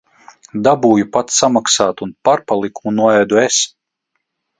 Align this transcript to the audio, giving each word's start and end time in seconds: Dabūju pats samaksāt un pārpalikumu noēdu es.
Dabūju 0.67 1.05
pats 1.17 1.35
samaksāt 1.41 2.01
un 2.05 2.13
pārpalikumu 2.29 2.95
noēdu 3.01 3.39
es. 3.43 3.59